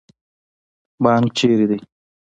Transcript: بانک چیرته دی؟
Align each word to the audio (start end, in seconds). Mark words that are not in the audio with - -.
بانک 1.03 1.29
چیرته 1.37 1.65
دی؟ 1.69 1.77